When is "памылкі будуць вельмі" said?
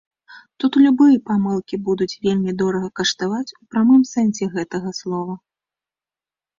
1.29-2.51